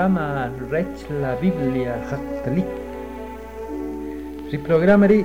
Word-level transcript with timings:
programa 0.00 0.48
Rech 0.72 1.04
la 1.20 1.36
Biblia 1.36 2.00
Catholic. 2.08 2.64
Ri 4.50 4.58
programa 4.58 5.06
ri 5.06 5.20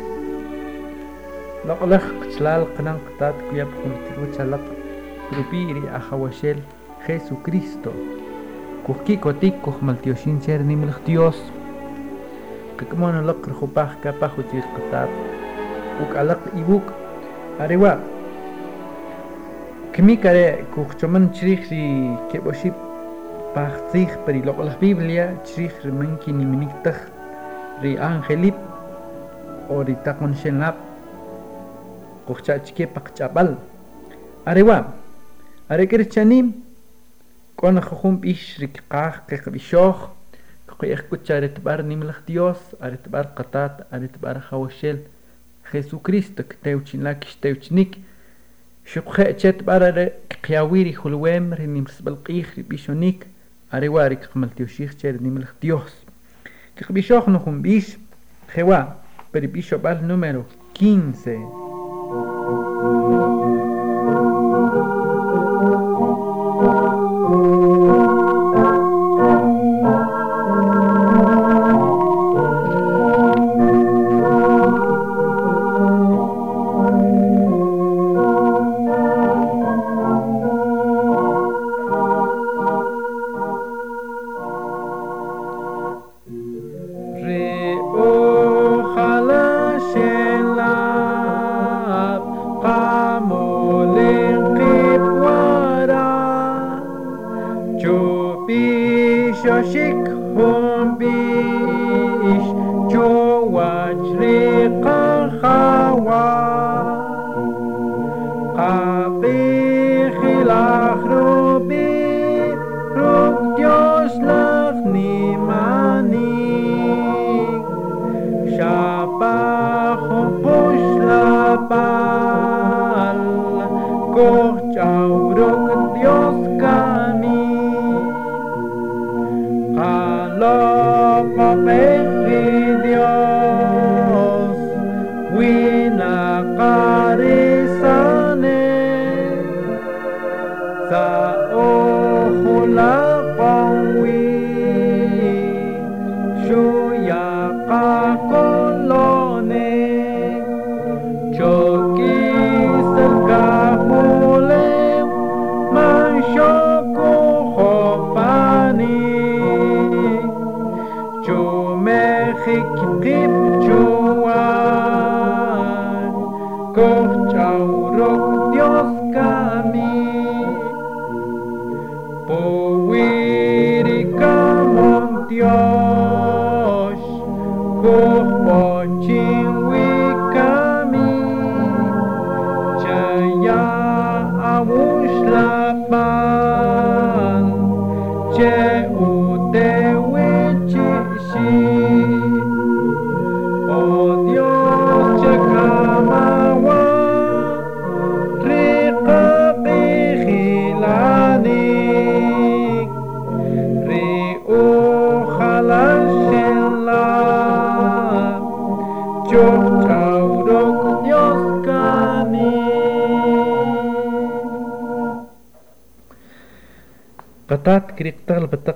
لقلق 1.66 2.04
تلال 2.38 2.66
قنان 2.78 2.98
قطات 3.08 3.36
كياب 3.52 3.68
خمتر 3.68 4.16
وچلق 4.22 4.64
تروبيري 5.32 5.84
أخواشل 5.96 6.58
جيسو 7.08 7.36
كريستو 7.46 7.92
كوكي 8.88 9.16
كوتيك 9.16 9.54
كوخ 9.62 9.84
مالتيوشين 9.84 10.42
سير 10.42 10.62
نيملخ 10.62 11.00
ديوس 11.08 11.40
ككمون 12.80 13.28
لق 13.28 13.50
رخوباخ 13.50 13.90
كاباخو 14.04 14.42
تير 14.52 14.64
قطات 14.76 15.10
وك 16.02 16.18
ألق 16.18 16.40
إيبوك 16.56 16.88
أريوا 17.62 17.94
كمي 19.94 20.16
كاري 20.16 20.66
كوخ 20.76 20.96
چومن 21.02 21.32
چريخ 21.34 21.72
ري 21.72 22.18
كيبوشيب 22.32 22.85
باختيخ 23.56 24.18
بري 24.28 24.42
لقلق 24.42 24.80
بيبليا 24.80 25.38
چريخ 25.46 25.86
رمنكي 25.86 26.32
نيمنيك 26.32 26.72
تخ 26.84 26.98
ري 27.82 28.00
آنخليب 28.00 28.54
أو 29.70 29.82
ري 29.82 29.96
تاقون 30.06 30.36
شنلاب 30.36 30.76
kuchachike 32.28 32.86
pakchabal 32.88 33.58
arewa 34.46 34.94
arekir 35.70 36.06
chanim 36.14 36.54
kon 37.58 37.82
khum 37.82 38.22
ish 38.24 38.60
rikqah 38.62 39.14
qibishoh 39.28 40.10
qoyh 40.80 41.02
kucharet 41.10 41.60
bar 41.64 41.80
nimlach 41.84 42.22
dios 42.28 42.62
aret 42.80 43.06
bar 43.14 43.26
qatat 43.38 43.86
aret 43.92 44.16
bar 44.22 44.38
khawshel 44.48 44.98
jesucristo 45.72 46.44
kteuchinlak 46.52 47.22
kteuchnik 47.26 47.92
shukhe 48.86 49.26
chet 49.40 49.66
bar 49.66 49.82
are 49.84 50.06
qyawiri 50.44 50.94
khulwem 51.02 51.54
rinimrs 51.60 51.98
balqih 52.06 52.48
arewari 53.71 54.17
kqmaltiwxij 54.17 54.97
chernimlj 55.01 55.51
Dios. 55.61 55.93
Kqbixoj 56.77 57.27
nujumbish, 57.33 57.97
jewa, 58.55 58.81
peripixopal 59.33 60.03
número 60.03 60.47
15. 60.75 61.66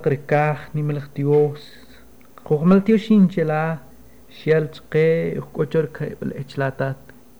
بتقر 0.00 0.14
كاخ 0.14 0.76
نملخ 0.76 1.08
ديوس 1.16 1.72
قوغمل 2.44 2.84
تيوشين 2.84 3.26
جلا 3.26 3.78
شيال 4.30 4.70
تقي 4.70 5.38
وكوچر 5.38 5.84
كيبل 5.84 6.32
اچلاتات 6.32 6.96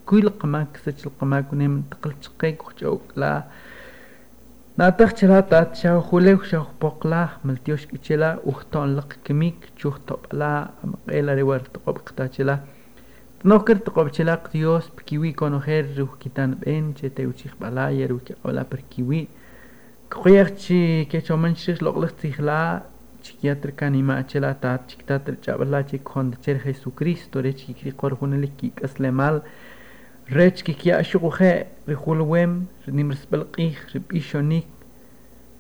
كل 0.07 0.29
قماك 0.29 0.77
سچل 0.77 1.11
قماك 1.21 1.55
نم 1.55 1.83
تقل 1.91 2.13
تقي 2.21 2.53
كوچوك 2.53 3.01
لا 3.17 3.45
ناتخ 4.79 5.13
چلاتات 5.13 5.77
شاو 5.77 6.01
خولي 6.01 6.35
وشاو 6.35 6.65
بوقلا 6.81 7.29
ملتيوش 7.45 7.87
كچلا 7.87 8.39
وختون 8.45 8.97
لق 8.97 9.13
كميك 9.25 9.55
چوخ 9.79 9.99
توب 10.07 10.19
لا 10.33 10.69
مقيلا 10.85 11.35
ريور 11.35 11.59
تقوب 11.59 11.99
قطا 11.99 12.27
چلا 12.27 12.59
تنوكر 13.41 13.77
تقوب 13.77 14.09
چلا 14.09 14.35
قديوس 14.35 14.89
بكيوي 14.89 15.33
كونو 15.33 15.59
خير 15.59 15.99
روح 15.99 16.11
كتان 16.21 16.55
بين 16.55 16.95
چه 16.95 17.07
تيوچيخ 17.17 17.55
بلا 17.61 17.91
يروك 20.13 20.27
اولا 20.27 20.45
پر 20.45 20.51
كيوي 20.53 20.57
Qoyaqchi 20.57 21.09
kechomanchik 21.11 21.83
loqlaqtijla 21.83 22.83
chiquiatr 23.23 23.73
kanima 23.77 24.15
achela 24.23 24.55
tat 24.55 24.81
chiktatr 24.89 25.37
chabla 25.43 25.83
chik 25.83 26.05
khond 26.05 26.37
cher 26.43 26.59
Jesucristo 26.65 27.43
re 27.43 27.53
chikri 27.53 27.93
qorhunalik 27.93 28.57
ki 28.57 28.73
aslemal 28.85 29.43
rech 30.29 30.63
ki 30.65 30.75
kia 30.75 31.03
shuqhe 31.03 31.67
rihulwem 31.89 32.67
nimrs 32.87 33.27
balqih 33.31 33.77
ribishonik 33.93 34.67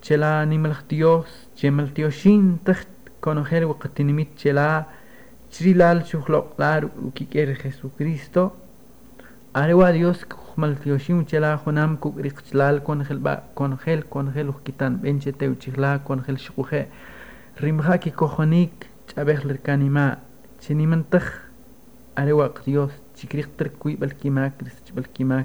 chela 0.03 0.47
nimlach 0.47 0.83
Dios 0.89 1.29
chemal 1.57 1.89
tioshin 1.95 2.59
taht 2.65 2.89
conocer 3.21 3.63
waqtinimit 3.71 4.31
chela 4.37 4.87
chrilal 5.53 5.99
shuqloqlar 6.05 6.83
ukiker 7.09 7.49
Jesucristo 7.63 8.53
arewa 9.55 9.93
Dios 9.93 10.25
خمل 10.56 10.74
تيوشيم 10.84 11.24
چلا 11.32 11.56
خنام 11.58 11.96
کو 11.96 12.12
ریق 12.24 12.42
چلال 12.52 12.80
کون 12.80 13.04
خل 13.04 13.18
با 13.18 13.36
کون 13.56 13.76
خل 13.76 14.02
کون 14.10 14.32
خل 14.32 14.52
کیتان 14.66 14.96
بنچ 14.96 15.28
تیو 15.40 15.54
چلا 15.54 15.98
کون 15.98 16.22
خل 16.22 16.36
شخه 16.36 16.88
ریمغا 17.64 17.96
کی 18.04 18.10
کو 18.10 18.28
خونیک 18.28 18.86
چابخ 19.08 19.46
لرکانی 19.46 19.90
ما. 19.90 20.08
چنی 20.60 20.86
من 20.86 21.04
تخ 21.12 21.28
اری 22.18 22.32
وقت 22.32 22.68
یوس 22.68 22.92
چکریخ 23.16 23.48
تر 23.58 23.68
کوی 23.68 23.96
بلکی 23.96 24.30
ما 24.30 24.48
کرس 24.60 24.78
چ 24.86 24.92
بلکی 24.96 25.24
ما. 25.24 25.40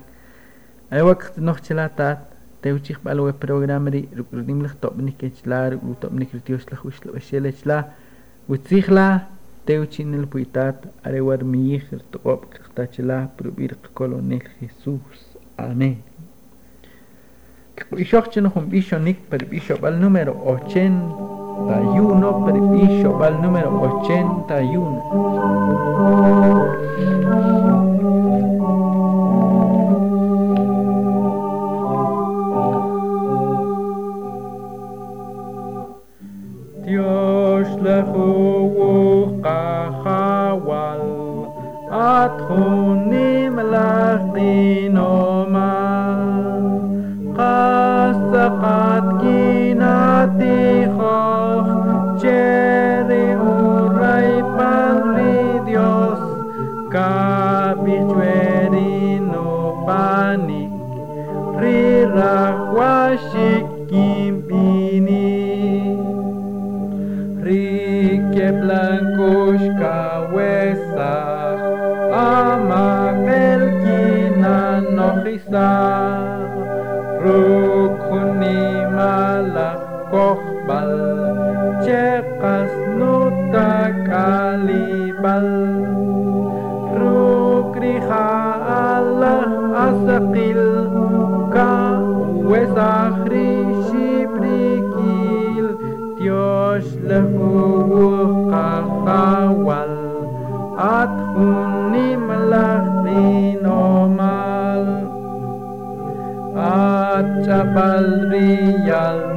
اری 0.93 1.01
وقت 1.01 1.39
نو 1.39 1.53
چلا 1.63 1.89
تا 1.89 2.15
تیو 2.63 2.79
چخ 2.79 2.99
بل 3.05 3.19
و 3.19 3.33
پروگرام 3.33 3.87
ری 3.87 4.09
ریم 4.33 4.61
لخ 4.61 4.75
توب 4.83 5.01
نیک 5.01 5.25
چلا 5.43 5.69
رو 5.69 5.95
توب 6.01 6.15
نیک 6.19 6.37
تیوش 6.45 6.65
لخ 6.73 6.85
وشل 6.85 7.11
وشل 7.17 7.51
چلا. 7.51 7.85
و 8.51 8.57
تیخلا 8.57 9.21
Teuchin 9.67 10.15
el 10.15 10.29
puitat 10.29 10.87
arewar 11.03 11.43
miyijir 11.43 12.05
toqob 12.13 12.45
qtachila 12.55 13.31
prubir 13.37 13.77
colonel 13.95 14.43
Jesús. 14.61 15.37
Amén. 15.57 16.05
Kikuishokchen 17.75 18.47
humbishonik 18.47 19.19
perbishobal 19.29 19.99
número 19.99 20.37
81 20.45 22.47
perbishobal 22.47 23.43
número 23.43 23.71
81. 23.83 25.03
Why 62.17 63.19
she 63.31 63.76
Bal 107.65 108.29
Rial 108.31 109.36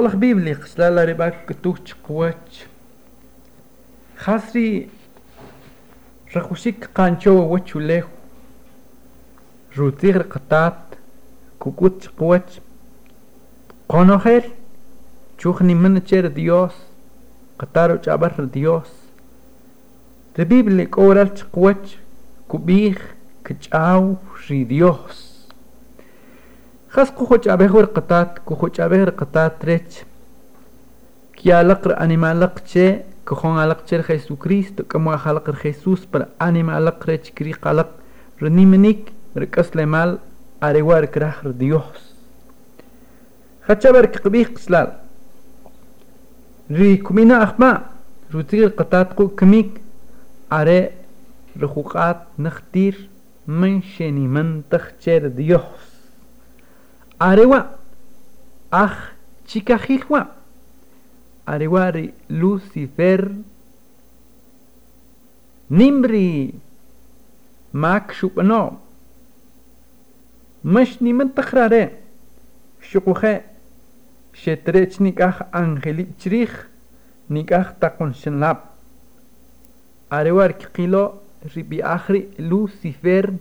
número 0.00 0.08
81 0.08 0.10
Rilok 0.10 0.16
Biblia 0.16 0.54
xlala 0.54 1.04
ribak 1.04 1.62
tuch 1.62 1.94
kwach 2.02 2.66
Khasri 4.16 4.88
rakushik 6.32 6.88
qancho 6.94 7.34
wachuleh 7.50 8.04
rutir 9.76 10.24
qatat 10.24 10.96
kukut 11.58 12.08
kwach 12.16 12.60
qonojer 13.88 14.44
chukhni 15.38 15.74
mancher 15.74 16.30
Dios 16.30 16.72
qataro 17.58 17.98
chabar 17.98 18.34
Dios 18.50 18.88
de 20.34 20.44
Biblia 20.44 20.86
koral 20.86 21.30
kwach 21.52 21.98
kubih 22.48 22.96
kchaw 23.44 24.16
ri 24.48 24.64
Dios 24.64 25.29
خاص 26.90 27.10
كو 27.10 27.26
خوش 27.26 27.48
أبيه 27.48 27.70
ورقطات 27.70 28.38
كو 28.38 28.54
خوش 28.54 28.80
أبيه 28.80 29.00
ورقطات 29.00 29.64
ريتش. 29.64 29.96
كيا 31.36 31.62
لقر 31.62 32.00
أنيما 32.00 32.34
لقتشي 32.34 32.96
كو 33.26 33.34
خون 33.34 33.64
لقتشي 33.64 34.02
خيسو 34.02 34.36
كريستو 34.36 34.84
كمو 34.84 35.16
خلق 35.16 35.50
خيسوس 35.50 36.04
بر 36.04 36.26
أنيما 36.42 36.80
لق 36.80 37.06
ريتش 37.06 37.30
كري 37.30 37.52
قلق 37.52 37.88
رنيمنيك 38.42 39.12
ركس 39.36 39.76
لمال 39.76 40.18
أريوار 40.62 41.04
كراخ 41.04 41.46
رديوس 41.46 42.14
خاتشابر 43.66 44.06
كقبيخ 44.06 44.50
قسلال. 44.50 44.92
ري 46.70 46.96
كمينا 46.96 47.42
أخما 47.42 47.82
روتير 48.34 48.68
قطات 48.68 49.12
كو 49.12 49.28
كميك. 49.28 49.80
أري 50.52 50.90
رخوقات 51.60 52.22
نختير 52.38 53.08
من 53.46 53.82
شيني 53.82 54.28
من 54.28 54.62
تخشير 54.70 55.26
ديوس 55.26 55.89
arewa 57.20 57.78
aj 58.72 58.92
chikajilwa 59.46 60.26
arewari 61.46 62.14
Lucifer. 62.28 63.30
Nimri 65.70 66.54
mak 67.72 68.12
shupano 68.12 68.80
مش 70.64 71.02
نيمن 71.02 71.34
تخراره 71.34 71.90
شقوخه 72.82 73.40
شتريش 74.34 75.00
نيكاخ 75.00 75.42
أنجلي 75.54 76.06
تشريخ 76.18 76.68
نيكاخ 77.30 77.72
تاكون 77.80 78.14
شنلاب 78.14 78.56
أريوار 80.12 80.52
كيلو 80.52 81.12
ربي 81.56 81.84
آخري 81.84 82.28
لوسيفر 82.38 83.34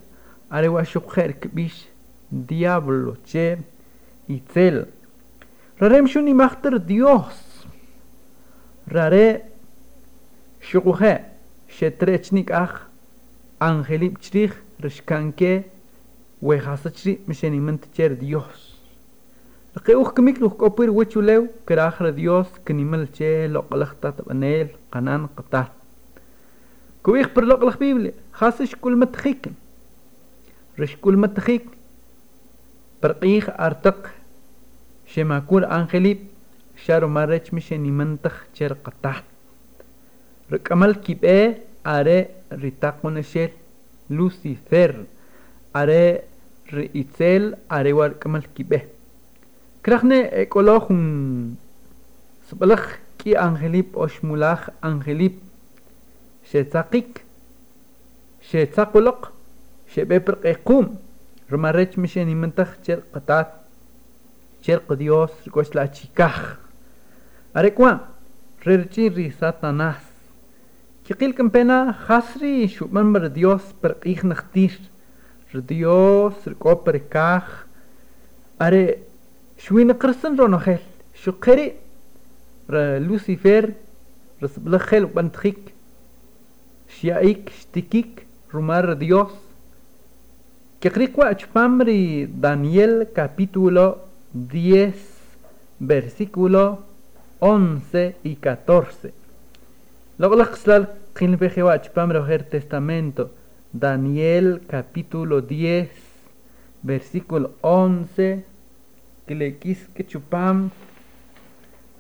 أريوار 0.54 0.84
شقوخه 0.84 1.28
كبيش 1.28 1.86
diablo, 2.30 3.18
che, 3.24 3.58
itzel. 4.28 4.88
Rarem 5.80 6.08
shuni 6.08 6.34
machter 6.34 6.80
Dios. 6.80 7.66
Rare 8.88 9.52
shukuhe, 10.60 11.26
shetrechnik 11.68 12.52
ach, 12.52 12.88
angelip 13.60 14.20
chrich, 14.20 14.54
rishkanke, 14.80 15.66
wehasachri, 16.42 17.20
misheniment 17.28 17.88
cher 17.94 18.16
Dios. 18.16 18.70
لقي 19.76 20.02
أخ 20.02 20.12
كميك 20.12 20.40
لوخ 20.40 20.54
كوبير 20.54 20.90
وچو 20.90 21.22
ليو 21.22 21.48
كراخر 21.70 22.10
ديوس 22.10 22.48
كنيمل 22.68 23.08
چه 23.14 23.48
لقلختا 23.48 24.10
تبنيل 24.10 24.68
قنان 24.92 25.28
قطات 25.28 25.72
كويخ 27.04 27.28
پر 27.28 27.44
لقلخ 27.44 27.78
بيبلي 27.78 28.14
خاصش 28.34 28.76
كل 28.76 28.96
متخيك 28.96 29.52
رش 30.80 30.96
كل 30.96 31.18
متخيك 31.18 31.66
برقيخ 33.04 33.50
أرتق 33.50 34.10
شماكور 35.08 35.66
أنخليب 35.72 36.20
شارو 36.86 37.08
مارج 37.08 37.42
مشي 37.54 37.78
نمنتخ 37.78 38.44
شر 38.54 38.74
قطعت 38.84 39.24
ركمل 40.52 40.96
كيبه 40.96 41.56
أري 41.88 42.26
ريتاقون 42.54 43.22
شير 43.22 43.52
لوسيفر. 44.10 45.04
أري 45.76 46.20
رئيسل 46.74 47.56
أري 47.72 47.94
وركمل 47.94 48.44
كيبه 48.56 48.82
كرخنا 49.86 50.42
إكولوخن 50.42 51.54
سبلخ 52.52 52.98
كي 53.20 53.40
أنغليب 53.40 53.86
أشملاخ 53.96 54.70
أنغليب 54.84 55.40
شتاقيك 56.52 57.22
شتاقلق 58.42 59.32
شبيبرق 59.96 60.46
يقوم 60.46 61.00
رمارج 61.53 62.01
مشاني 62.01 62.35
منتخ 62.35 62.69
جر 62.89 63.03
قطات 63.15 63.53
جر 64.65 64.83
ديوس 64.91 65.31
ركوش 65.47 65.75
لا 65.75 65.87
تشيكاخ 65.87 66.57
أريكوا 67.57 67.91
ريرجي 68.67 69.09
ري 69.09 69.31
ساتاناس 69.31 69.97
كيقيل 71.07 71.33
كمبينا 71.33 71.93
خاسري 71.93 72.69
شو 72.69 72.87
من 72.93 73.13
بر 73.13 73.27
ديوس 73.27 73.63
برقيخ 73.83 74.25
نختير 74.25 74.79
رديوس 75.55 76.49
ركو 76.49 76.75
بركاخ 76.75 77.67
أري 78.63 78.99
شوي 79.59 79.85
نقرسن 79.85 80.37
رو 80.37 80.49
نخيل 80.49 80.79
شو 81.15 81.33
قري 81.33 81.73
لوسيفر 82.69 83.73
رسبلخل 84.43 85.07
بنتخيك 85.07 85.75
شيايك 86.89 87.51
شتيكيك 87.61 88.27
rumar 88.55 88.97
Dios. 88.97 89.33
Que 89.33 89.35
cricua 89.35 89.48
chpamri 91.36 92.26
Daniel 92.26 93.10
capítulo 93.14 94.08
10 94.32 94.96
versículo 95.80 96.86
11 97.40 98.16
y 98.24 98.38
14. 98.38 99.14
Luego 100.18 100.36
la 100.38 100.46
xlal 100.46 100.88
qilbejewa 101.14 101.82
chpamri 101.82 102.18
ojer 102.18 102.44
testamento. 102.44 103.32
Daniel 103.74 104.62
capítulo 104.70 105.42
10 105.42 105.90
versículo 106.82 107.52
11 107.60 108.46
que 109.28 110.06
chupam 110.08 110.72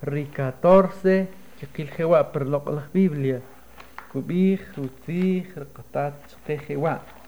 ri 0.02 0.24
14 0.24 1.28
que 1.60 1.68
quiljewa 1.68 2.32
per 2.32 2.48
la 2.48 2.62
Biblia 2.94 3.42
kubih 4.14 4.60
rutzich 4.78 5.52
rqatat 5.54 6.16
chqejewa 6.32 7.19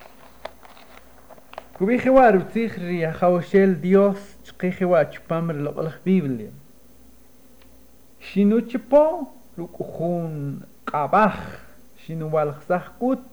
Kubijewa 1.82 2.32
rutzihri 2.32 3.04
a 3.04 3.12
jaoshel 3.12 3.74
Dios 3.82 4.38
chkijewa 4.44 5.06
chupamr 5.06 5.56
loqalaj 5.56 5.94
Biblia. 6.06 6.52
Shinuchipo 8.20 9.28
lukujun 9.58 10.62
kabaj 10.86 11.34
shinuwalxaj 12.06 12.86
kut 13.00 13.26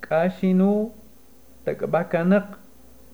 ka 0.00 0.26
shinu 0.30 0.90
takbakanak 1.64 2.58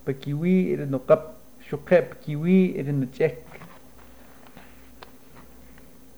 pakiwi 0.07 0.73
irnuqap 0.73 1.37
shuqep 1.69 2.25
kiwi 2.25 2.73
irnuchek 2.81 3.44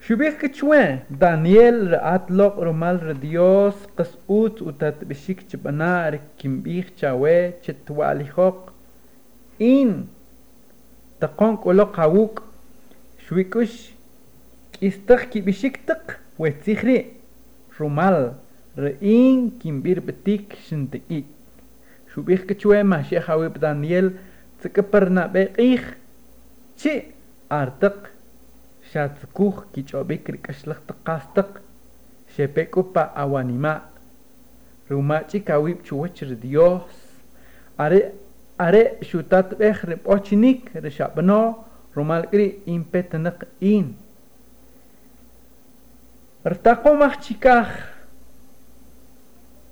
شبيك 0.09 0.39
كتشوين 0.39 0.99
دانيال 1.11 1.93
رأت 1.93 2.31
لوق 2.31 2.59
رمال 2.59 3.03
رديوس 3.03 3.75
قسقوت 3.99 4.63
وتات 4.63 5.05
بشيك 5.05 5.43
تبنا 5.43 6.09
ركيم 6.09 6.61
بيخ 6.61 6.91
تشاوي 6.97 7.51
تشتوالي 7.51 8.27
خوق 8.27 8.73
إن 9.63 10.07
تقونك 11.21 11.67
ولو 11.67 11.85
قاوك 11.85 12.43
شويكوش 13.29 13.91
كيستخ 14.73 15.25
تق 15.87 16.19
وتسيخري 16.39 17.13
رمال 17.81 18.33
رئين 18.79 19.51
كيمبير 19.63 20.01
بتيك 20.01 20.57
شنتكيك 20.69 21.25
شبيك 22.15 22.47
كتشوين 22.47 22.87
ما 22.87 23.03
شيخ 23.03 23.31
هاوي 23.31 23.49
بدانيال 23.49 24.13
تكبرنا 24.63 25.27
بيقيخ 25.27 25.97
تشي 26.77 27.03
أرتق 27.53 28.16
Xatzkuj 28.97 29.69
kichobik 29.77 30.25
rikashlaqta 30.33 30.95
qastaq 31.05 31.61
xepekupa 32.33 33.13
awanima. 33.13 33.75
Rumachi 34.89 35.45
kawib 35.45 35.85
chuwach 35.85 36.25
Dios. 36.41 36.89
Are 37.77 38.13
are 38.59 38.97
shutat 39.05 39.53
bej 39.59 39.85
ripochinik 39.85 40.73
rishabno 40.73 41.65
rumal 41.95 42.25
kri 42.33 42.63
impetanak 42.65 43.45
in. 43.61 43.93
Rtaqo 46.47 46.97
machikaj 46.97 47.69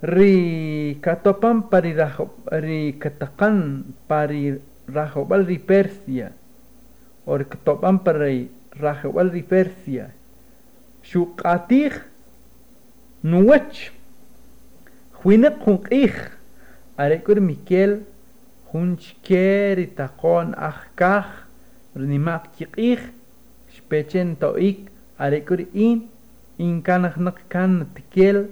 ri 0.05 0.99
katopan 1.01 1.65
pari 1.65 1.97
ri 2.61 2.93
katakan 3.01 3.89
pari 4.07 4.61
rahobal 4.85 5.41
ri 5.49 5.57
Persia. 5.57 6.29
Or 7.25 7.41
katopan 7.41 8.05
pari 8.05 8.64
راخوال 8.81 9.31
ريفيرسيا 9.31 10.09
شو 11.03 11.25
قاتيخ 11.37 12.05
نوتش 13.23 13.91
خوينق 15.13 15.65
خنقيخ 15.65 16.37
أريكور 16.99 17.39
ميكيل 17.39 18.01
خونش 18.71 19.15
كيري 19.23 19.85
تاقون 19.85 20.53
أخكاخ 20.53 21.45
رنماق 21.97 22.43
تيقيخ 22.57 22.99
شبيتشن 23.73 24.35
تويك 24.41 24.79
أريكور 25.21 25.65
إين 25.75 26.07
إن 26.61 26.81
كان 26.81 27.09
خنق 27.09 27.35
كان 27.49 27.87
تكيل 27.95 28.45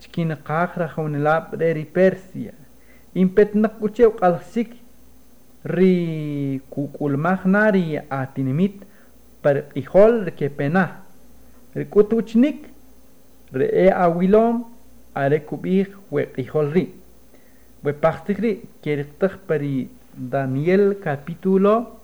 تشكين 0.00 0.32
قاخ 0.32 0.78
رخون 0.78 1.24
لاب 1.24 1.54
ريري 1.54 1.86
بيرسيا 1.94 2.52
إن 3.16 3.26
بتنق 3.26 3.72
وچيو 3.82 4.10
قلسيك 4.10 4.70
ري 5.66 6.60
كوكول 6.70 7.16
مخناري 7.18 8.02
آتينميت 8.12 8.72
para 9.42 9.68
ijol 9.74 10.32
que 10.36 10.50
pena 10.50 11.08
El 11.74 11.84
rekutuchnik 11.84 12.66
re 13.52 13.90
awilom 13.92 14.64
are 15.14 15.38
kubij 15.44 15.86
we 16.10 16.24
ijol 16.36 16.72
ri. 16.72 16.88
We 17.82 17.92
partigri 17.92 18.62
kertig 18.82 19.36
pari 19.46 19.88
Daniel 20.16 20.96
capítulo 20.98 22.00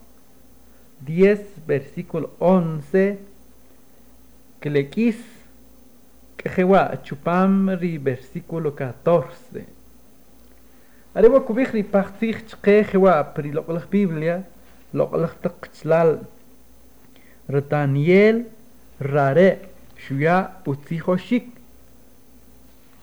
10 1.03 1.65
versículo 1.67 2.29
11 2.39 3.17
klekis 4.59 5.19
kejewa 6.37 6.95
chupam 7.03 7.69
ri 7.75 7.97
versículo 7.97 8.71
14 8.71 9.65
Arebo 11.15 11.41
kubij 11.41 11.73
ri 11.73 11.83
partig 11.83 12.45
chkejewa 12.47 13.17
pri 13.33 13.51
lo 13.51 13.65
Biblia 13.89 14.43
lo 14.93 15.09
qlaqtaq 15.09 15.67
chlal 15.81 16.19
Retaniel 17.49 18.45
rare 18.99 19.59
shuya 19.97 20.51
putzihoshik. 20.63 21.45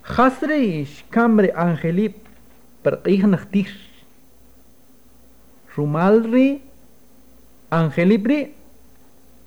Hasreish 0.02 1.04
kamre 1.11 1.52
angelip 1.54 2.16
perqihnachtir. 2.82 3.70
Rumalri 5.76 6.61
angelipri 7.70 8.52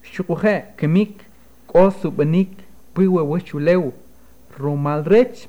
shukuhe 0.01 0.65
kemik 0.77 1.19
kosubanik 1.67 2.49
piwe 2.95 3.21
wechuleu. 3.21 3.93
Rumalrech 4.57 5.47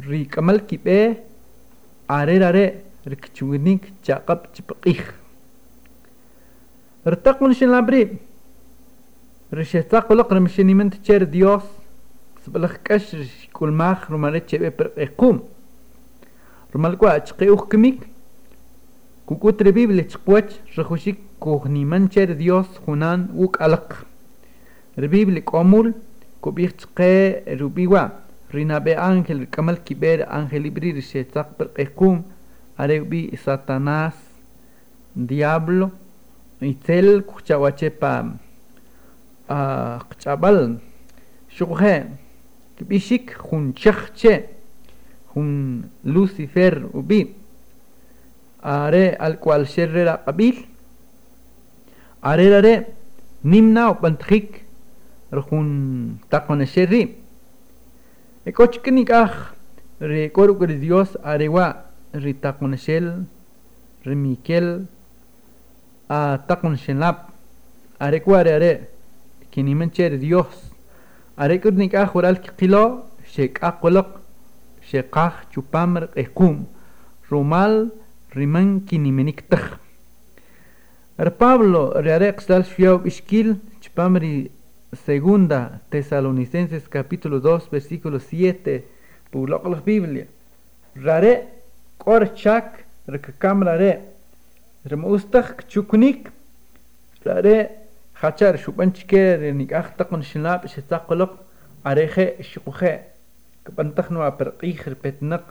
rikamal 0.00 0.66
kipe 0.66 1.20
are 2.08 2.38
rare 2.38 2.82
rikchunik 3.04 3.82
chakap 4.02 4.48
chipqih. 4.54 5.02
Retak 7.04 7.40
mun 7.40 7.52
لق 9.52 10.32
رمشيني 10.32 10.74
من 10.74 10.90
تشير 10.90 11.22
ديوس 11.22 11.62
سبلخ 12.46 12.76
كش 12.84 13.16
كل 13.52 13.68
ماخ 13.68 14.10
رمالي 14.10 14.40
تشيبه 14.40 14.72
برقيقوم 14.78 15.42
رمال 16.76 16.98
كوا 16.98 17.18
تشقي 17.18 17.54
أخكميك 17.54 17.98
كوكو 19.26 19.50
تربيب 19.50 19.90
اللي 19.90 20.02
تشقوش 20.02 20.42
رخوشيك 20.78 21.16
كوخني 21.40 21.84
من 21.84 22.08
تشير 22.08 22.32
ديوس 22.32 22.66
خنان 22.86 23.28
وك 23.34 23.62
ألق. 23.62 24.06
ربيب 24.98 25.28
اللي 25.28 25.40
كومول 25.40 25.94
كوبيخ 26.40 26.72
تشقي 26.72 27.54
روبيوا 27.54 28.08
رينا 28.54 28.78
بي 28.78 28.98
أنجل 28.98 29.44
كمال 29.44 29.84
كبير 29.84 30.32
أنجل 30.32 30.70
بري 30.70 30.90
رشيتاق 30.90 31.50
برقيقوم 31.58 32.22
أريو 32.80 33.04
بي 33.04 33.36
ساتاناس 33.44 34.12
قتابل 40.10 40.78
شغخة 41.48 42.08
كبيشك 42.78 43.36
خون 43.38 43.72
شخشة 43.76 44.42
خون 45.34 45.82
لوسيفر 46.04 46.90
وبي 46.94 47.42
are 48.62 49.16
al 49.18 49.38
cual 49.40 49.66
sherrera 49.66 50.22
qabil 50.24 50.54
arerare 52.22 52.86
nimna 53.42 53.90
opantrik 53.90 54.64
rjun 55.32 56.18
taqona 56.30 56.66
sherri 56.66 57.16
ekochknik 58.46 59.10
aj 59.10 59.32
re 60.00 60.30
korukri 60.30 60.78
dios 60.78 61.16
arewa 61.24 61.90
ritaqona 62.14 62.76
shel 62.76 63.26
remikel 64.06 64.86
a 66.08 66.38
taqon 66.48 66.76
shenlap 66.76 67.32
arekware 67.98 68.54
are 68.54 68.72
kinimencher 69.52 70.18
Dios. 70.18 70.72
Arekur 71.36 71.72
nik 71.72 71.94
ajural 71.94 72.40
ah 72.40 72.52
kilo 72.56 72.84
shek 73.28 73.62
akolok 73.62 74.20
shekah 74.80 75.44
chupamr 75.52 76.08
ekum 76.16 76.66
rumal 77.30 77.92
riman 78.34 78.80
kinimenik 78.88 79.48
tach. 79.48 79.78
Er 81.18 81.30
Pablo 81.30 81.92
rearek 82.00 82.40
sal 82.40 82.64
fiau 82.64 83.04
iskil 83.04 83.60
chupamri 83.80 84.50
segunda 85.04 85.80
Tesalonicenses 85.90 86.88
capítulo 86.88 87.40
2 87.40 87.68
versículo 87.70 88.18
7 88.18 88.84
publicó 89.30 89.68
la 89.68 89.80
Biblia. 89.80 90.26
Rare 90.96 91.48
korchak 91.98 92.84
rekakam 93.06 93.62
rare. 93.62 94.00
Remustak 94.84 95.68
chuknik 95.68 96.30
rare 97.24 97.81
Hachar, 98.22 98.56
shupan 98.56 98.92
chike, 98.94 99.52
nikah 99.52 99.96
takon 99.96 100.22
shinap, 100.22 100.68
shetakolok, 100.68 101.40
areje, 101.84 102.36
shukuje, 102.40 103.00
kapantakno 103.64 104.22
a 104.22 104.30
petnak, 104.94 105.42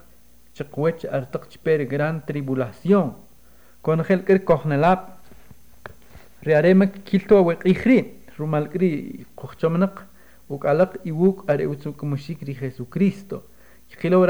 chakwech 0.56 1.04
artakchper 1.04 1.86
gran 1.86 2.26
tribulación. 2.26 3.12
Con 3.82 4.02
gel 4.06 4.24
ker 4.24 4.46
kohnelap, 4.46 5.20
rearema 6.44 6.88
kilto 6.88 7.40
a 7.40 7.42
wekijri, 7.42 8.14
rumalgri, 8.38 9.26
kochomnak, 9.36 10.08
ukalak 10.48 10.96
mushikri 12.04 12.56
Jesucristo. 12.56 13.44
Kilo 14.00 14.26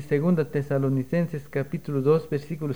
segunda 0.00 0.44
tesalonicenses, 0.44 1.48
capítulo 1.48 2.00
versículo 2.30 2.72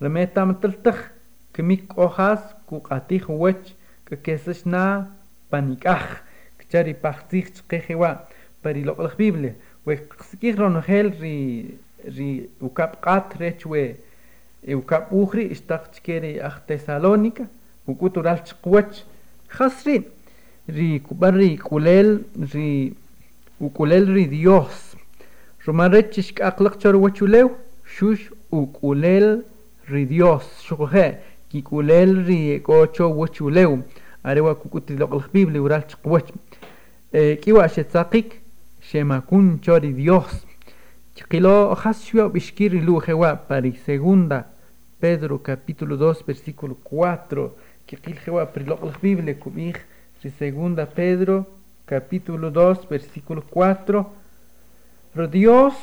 remetam 0.00 0.54
taltak 0.60 1.12
kemik 1.54 1.96
ojas 1.98 2.42
kuqatih 2.68 3.24
wech 3.28 3.74
kakesashna 4.04 5.08
panikaj 5.50 6.20
kchari 6.58 6.94
pachtich 6.94 7.50
chqejewa 7.56 8.10
pari 8.62 8.82
loqlaj 8.84 9.14
biblia 9.16 9.54
we 9.86 9.96
qsikih 9.96 10.56
ronogel 10.58 11.08
ri 11.20 11.36
ri 12.16 12.30
ukap 12.60 13.00
qat 13.04 13.38
rechwe 13.40 13.96
ukap 14.74 15.12
uhri 15.12 15.44
istak 15.54 15.92
chkeri 15.94 16.40
aj 16.40 16.56
Tesalónica 16.66 17.46
ukutural 17.86 18.42
chqwach 18.44 19.04
khasrin 19.48 20.04
ri 20.68 21.00
kubarri 21.00 21.56
kulel 21.56 22.24
ri 22.52 22.92
ukulel 23.60 24.12
ri 24.14 24.26
Dios 24.26 24.96
romarech 25.64 26.18
ishkaqlaq 26.18 26.74
chor 26.82 26.96
wachulew 27.04 27.48
shush 27.94 28.30
ukulel 28.50 29.44
ridios, 29.88 30.44
shokohe, 30.62 31.18
kikulel 31.48 32.24
riekocho 32.26 33.08
huachuleu, 33.08 33.84
arewa 34.22 34.54
cucutiloql 34.54 35.28
bibli 35.32 35.58
ural 35.58 35.82
chqwech, 35.86 36.32
eh, 37.12 37.38
kiwa 37.40 37.68
shetzakik, 37.68 38.40
shemakun 38.80 39.58
chori 39.60 39.92
dios, 39.92 40.46
chiquilo 41.14 41.74
hasio 41.74 42.28
bishkiri 42.28 42.80
lujewa 42.80 43.36
pari, 43.36 43.72
segunda. 43.86 44.46
Pedro 44.98 45.38
capítulo 45.38 45.96
2 45.96 46.24
versículo 46.26 46.74
4, 46.82 47.50
kiqil 47.86 48.16
jewa 48.24 48.46
priloql 48.46 48.92
bibli 49.02 49.34
kubij, 49.34 49.76
segunda 50.38 50.86
Pedro 50.86 51.46
capítulo 51.86 52.50
2 52.50 52.88
versículo 52.88 53.42
4, 53.42 54.06
Dios, 55.30 55.74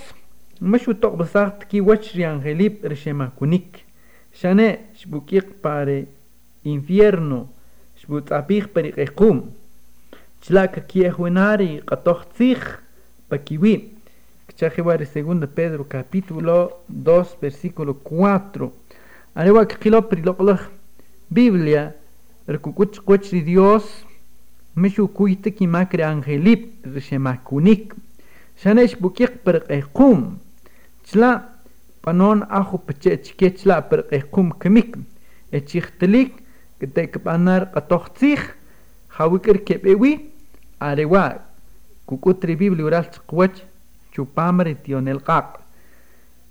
مش 0.61 0.87
وتقبل 0.87 1.27
ساعت 1.27 1.63
كي 1.63 1.81
وتشري 1.81 2.25
عن 2.25 2.39
غليب 2.39 2.77
رشيما 2.85 3.31
كونيك 3.39 3.85
Shane 4.33 4.79
shbukik 4.97 5.61
pare 5.61 6.07
infierno 6.65 7.49
shbutzapich 8.01 8.67
periqekum. 8.73 9.43
Chlak 10.41 10.87
kiehuenari 10.87 11.81
katochtzich 11.85 12.63
pakiwi. 13.29 13.91
Chajebar 14.57 15.05
segundo 15.05 15.47
Pedro 15.47 15.83
capítulo 15.85 16.83
2 16.89 17.37
versículo 17.41 17.93
4. 18.03 18.69
Arewa 19.35 19.65
kilo 19.65 20.01
priloqloj 20.01 20.61
Biblia 21.29 21.93
rkukuch 22.47 22.99
kuch 23.05 23.31
Dios 23.31 23.85
mishukuite 24.75 25.51
kimakre 25.51 26.03
angelip 26.03 26.85
rishemakunik. 26.85 27.93
Shanesh 28.57 28.97
bukik 28.97 29.43
periqekum. 29.43 30.39
Chlak 31.05 31.52
Panon 32.03 32.45
ahu 32.49 32.77
peche 32.85 33.17
chike 33.23 33.55
chla 33.57 33.81
per 33.81 34.03
qum 34.31 34.53
kemik. 34.59 34.95
Echihtelik 35.51 36.31
ketek 36.79 37.23
panar 37.23 37.71
qatoxtzich 37.73 38.43
hawikir 39.17 39.63
kebewi 39.63 40.13
arewa 40.79 41.39
kukutri 42.05 42.55
Biblia 42.55 42.85
ural 42.85 43.05
chkwach 43.11 43.63
chupamre 44.13 44.75
tionel 44.83 45.21
qaq 45.23 45.63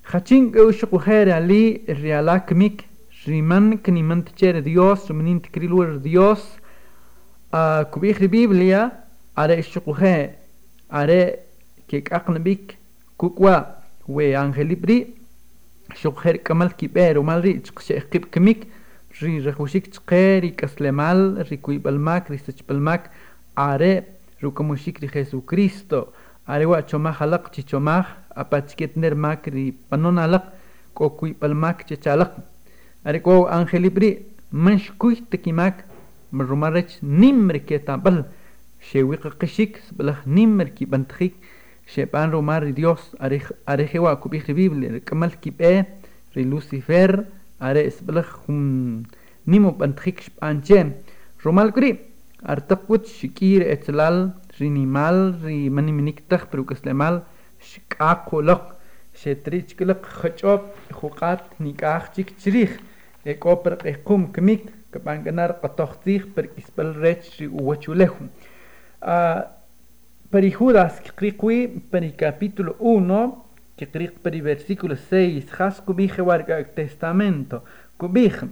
khachin 0.03 0.53
ushuq 0.55 0.93
khair 1.05 1.29
ali 1.31 1.85
rialak 1.87 2.51
mik 2.53 2.89
riman 3.27 3.79
kniman 3.79 4.25
tcher 4.25 4.63
dios 4.63 5.07
sumenin 5.07 5.41
tkrilur 5.41 6.01
dios 6.03 6.43
a 7.53 7.85
kubikh 7.85 8.19
biblia 8.31 8.91
are 9.37 9.57
ushuq 9.63 9.87
are 10.91 11.21
ke 11.89 12.03
qaqn 12.03 12.39
bik 12.43 12.77
kukwa 13.17 13.85
we 14.09 14.35
angelibri 14.35 15.15
شوخر 15.95 16.37
كمال 16.37 16.73
كبير 16.77 17.19
ومال 17.19 17.41
ريتش 17.41 17.71
قشيخ 17.71 18.05
كيب 18.05 18.25
كميك 18.25 18.67
ري 19.23 19.39
رخوشيك 19.39 19.87
تقيري 19.87 20.51
كسلمال 20.51 21.47
ريكوي 21.51 21.79
بالماك 21.79 22.31
ريستش 22.31 22.63
بالماك 22.69 23.11
عري 23.57 24.03
ركموشيك 24.45 25.01
ري 25.01 25.09
خيسو 25.09 25.41
كريستو 25.41 26.05
عري 26.49 26.67
واتشو 26.67 26.99
ما 26.99 27.13
خلق 27.13 27.49
تشو 27.49 27.79
ما 27.79 28.05
أباتشكت 28.33 28.91
نر 28.97 29.15
ماك 29.15 29.49
ري 29.49 29.75
بنون 29.93 30.19
علق 30.19 30.53
كوكوي 30.95 31.35
بالماك 31.43 31.83
تشالق 31.83 32.37
عري 33.07 33.19
كو 33.19 33.45
أنخلي 33.47 33.89
بري 33.89 34.23
منشكوش 34.53 35.17
تكيماك 35.31 35.85
من 36.33 36.45
رومارج 36.47 36.85
نمر 37.03 37.57
كيتابل 37.57 38.25
شويق 38.93 39.37
قشيك 39.43 39.81
سبلخ 39.91 40.29
نمر 40.29 40.65
كي 40.65 40.85
بنتخيك 40.85 41.35
Shepan 41.87 42.31
Romar 42.31 42.65
Dios 42.73 43.15
Arejewa 43.67 44.17
Cubije 44.21 44.55
Biblia 44.55 45.01
Kamal 45.01 45.39
Kipe 45.41 45.87
Rilucifer 46.35 47.27
Are 47.61 47.91
Sblach 47.91 48.47
Nimo 49.47 49.73
Pantrik 49.73 50.31
Anche 50.41 51.03
Romal 51.45 51.73
Kri 51.73 51.99
Artakwit 52.45 53.07
Shikir 53.07 53.63
Etlal 53.63 54.35
Rinimal 54.59 55.35
Rimaniminiktak 55.43 56.51
Prukaslemal 56.51 57.25
Shkakolok 57.61 58.75
Shetrichklak 59.15 60.07
Hachop 60.23 60.75
Hukat 60.93 61.43
Nikach 61.61 62.15
Chik 62.15 62.39
Chirich 62.39 62.79
Ekoper 63.27 63.79
Ekum 63.85 64.33
Kmik 64.33 64.67
Kapanganar 64.93 65.61
Patochtich 65.61 66.35
Perkispel 66.35 66.93
Rech 66.95 67.41
Uwachulehum. 67.41 68.29
Ah, 69.01 69.62
Para 70.33 70.51
Judas, 70.51 71.03
para 71.91 72.07
el 72.07 72.17
capítulo 72.17 72.77
1, 72.79 73.45
que 73.77 73.87
para 73.87 74.35
el 74.35 74.41
versículo 74.41 74.97
6, 74.97 75.61
has 75.61 75.83
warga 75.87 76.59
el 76.59 76.71
testamento, 76.71 77.63
kubij. 77.99 78.49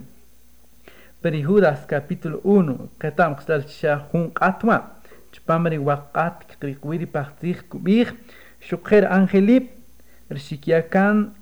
Para 1.23 1.87
capítulo 1.87 2.39
1, 2.43 2.89
katam 2.99 3.35
xtal 3.35 3.65
shahun 3.65 4.31
atma, 4.39 5.01
chpamri 5.31 5.79
wakat, 5.79 6.55
krikwiri 6.59 7.07
partij 7.07 7.63
kubij, 7.67 8.13
shukher 8.59 9.07
angelip, 9.11 9.71
rishikiakan, 10.29 11.33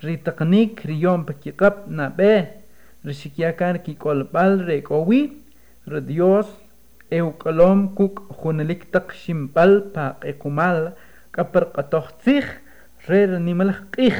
ritaknik, 0.00 0.84
riyon 0.84 1.26
pakikap, 1.26 1.88
nabe, 1.88 2.62
rishikiakan 3.02 3.82
kikolbal 3.82 4.62
rekowi, 4.64 5.42
re 5.86 6.00
Dios, 6.00 6.46
eukolom 7.10 7.94
kuk 7.94 8.22
junelik 8.42 8.90
taq 8.92 9.12
shimpal 9.12 9.80
paq 9.94 10.24
ekumal 10.32 10.92
kapar 11.32 11.70
qatoxtzij 11.74 12.46
re 13.08 13.38
nimal 13.38 13.72
qij 13.94 14.16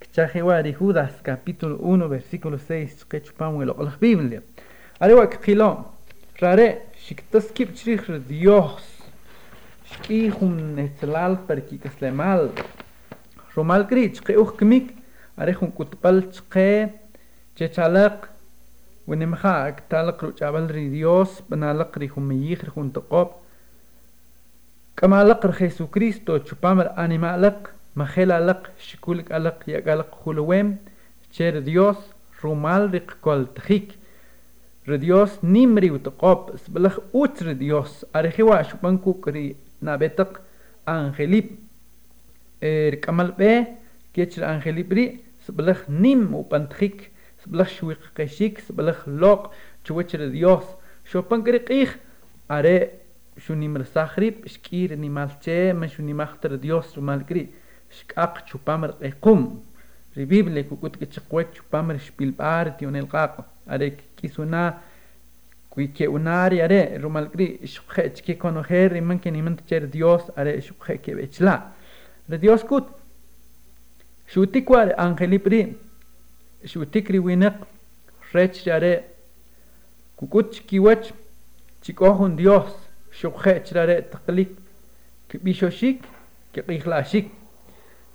kchajiwari 0.00 0.72
Judas 0.78 1.14
capítulo 1.22 1.76
1 1.82 2.08
versículo 2.08 2.58
6 2.58 3.04
qechpam 3.10 3.62
la 3.64 3.74
Biblia 4.00 4.40
arewa 5.00 5.26
kqilom 5.26 5.98
rare 6.40 6.88
Xictasquip 7.08 7.74
chirich 7.74 8.06
Dios. 8.28 8.82
Xquihum 9.90 10.74
netzalal 10.76 11.38
perki 11.46 11.78
kaslemal. 11.78 12.50
Romal 13.54 13.86
krich 13.88 14.20
que 14.22 14.36
ukmik 14.36 14.92
arejun 15.36 15.72
kutpal 15.72 16.22
chque 16.30 16.92
chechalak 17.56 18.28
ونمخا 19.08 19.68
اكتالق 19.68 20.24
رجابل 20.24 20.66
ري 20.70 20.88
ديوس 20.88 21.40
بنالق 21.50 21.98
ري 21.98 22.08
خمييخ 22.08 22.64
رخون 22.64 22.92
تقوب 22.92 23.28
كما 24.96 25.24
لق 25.24 25.46
رخيسو 25.46 25.86
كريستو 25.86 26.38
چپامر 26.38 26.86
انيما 27.04 27.36
لق 27.36 27.70
مخيلا 27.96 28.46
لق 28.46 28.70
شكولك 28.78 29.32
ألق 29.32 29.58
يقالق 29.68 30.14
خلوهم 30.24 30.76
چير 31.32 31.58
ديوس 31.58 31.96
rumal 32.42 32.90
rik 32.92 33.16
kol 33.20 33.46
tjik 33.54 33.94
re 34.86 34.98
Dios 34.98 35.38
nimri 35.42 35.90
utqop 35.90 36.52
sblach 36.64 36.98
ut 37.12 37.40
re 37.42 37.54
Dios 37.54 38.04
arejiwa 38.14 38.62
shupan 38.64 38.98
kukri 38.98 39.56
nabetak 39.82 40.40
angelip 40.86 41.50
er 42.62 42.96
kamal 43.02 43.32
be 43.38 43.66
kech 44.14 44.38
angelip 44.38 44.90
ri 44.92 45.06
sblach 45.46 45.82
сблах 47.44 47.68
швиккашик 47.68 48.60
сблах 48.68 49.06
лоқ 49.06 49.50
чуачер 49.84 50.30
Dios 50.30 50.64
шопанкри 51.10 51.58
қих 51.58 51.98
аре 52.48 53.00
шунимр 53.46 53.86
сахрип 53.92 54.48
шкир 54.48 54.96
нималче 54.96 55.72
ме 55.74 55.88
шунимахтер 55.88 56.58
Dios 56.58 56.94
румалкри 56.96 57.52
шкақ 57.90 58.46
чупамр 58.46 58.96
қиқум 59.00 59.62
рибибле 60.14 60.64
кукут 60.64 60.96
кичқуат 60.96 61.54
чупамр 61.54 61.98
шпилбар 62.00 62.76
тионел 62.78 63.06
қақ 63.06 63.44
аре 63.66 63.98
кисуна 64.16 64.80
que 65.86 66.08
unari 66.08 66.60
are 66.60 66.98
rumalgri 66.98 67.60
shukhe 67.62 68.10
chki 68.10 68.36
conocer 68.36 68.96
y 68.96 69.00
man 69.00 69.20
que 69.20 69.30
ni 69.30 69.42
mente 69.42 69.62
cher 69.68 69.86
Dios 69.86 70.22
are 70.36 70.60
shukhe 70.60 71.00
que 71.00 71.14
bechla. 71.14 71.72
Re 72.28 72.38
Dios 72.38 72.64
kut. 72.64 72.86
Shuti 74.26 74.64
kwar 74.64 74.94
angeli 74.98 75.38
pri. 75.38 75.76
xutikri 76.64 77.18
winaq 77.18 77.66
rech 78.32 78.66
rare 78.66 79.04
kukuch 80.16 80.66
kiwach 80.66 81.12
chikohun 81.82 82.36
Dios 82.36 82.72
shukhe 83.12 83.62
rare 83.74 84.02
taqlik 84.10 84.50
kibishoshik 85.28 86.02
kiqihlashik 86.52 87.30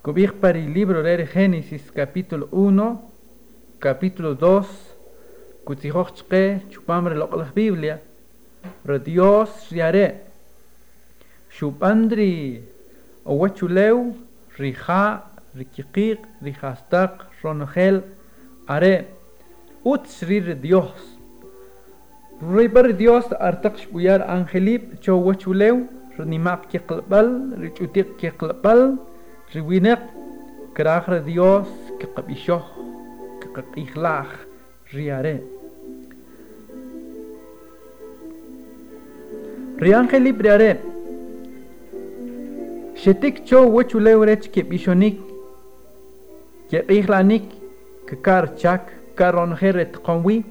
kubij 0.02 0.32
para 0.40 0.58
el 0.58 0.72
libro 0.72 1.02
de 1.02 1.26
Génesis 1.26 1.90
capítulo 1.90 2.48
1 2.52 2.98
capítulo 3.80 4.34
2 4.34 4.94
kutihochke 5.64 6.60
chupamre 6.70 7.14
lo 7.14 7.28
la 7.36 7.50
Biblia. 7.54 7.98
Pero 8.82 8.98
Dios 8.98 9.70
yare 9.70 10.20
shupandri 11.50 12.62
owachuleu 13.24 14.16
riha 14.58 15.24
rikiqiq 15.56 16.20
rihastaq 16.42 17.24
ronogel 17.42 18.02
Are 18.66 19.04
utsrir 19.84 20.54
Dios. 20.62 20.96
Ribar 22.40 22.98
Dios 22.98 23.26
artaqsh 23.32 23.86
buyar 23.92 24.20
angelib 24.20 24.82
chowachulew 25.04 25.86
rinimap 26.18 26.70
kiqlbal 26.70 27.28
richutik 27.60 28.16
kiqlbal 28.18 28.96
riwinek 29.54 30.00
krakhra 30.74 31.20
Dios 31.26 31.68
kiqabishoh 32.00 32.64
kiqiqlaj 33.42 34.28
riare. 34.94 35.36
Riangelib 39.84 40.40
riare. 40.40 40.72
Shetik 42.96 43.44
chowachulew 43.44 44.24
rech 44.26 44.48
kibishonik 44.54 45.20
kiqiqlanik 46.70 47.63
كار 48.10 48.56
شاك 48.56 48.86
كارون 49.16 49.56
خيرت 49.56 49.96
قنوي. 49.96 50.42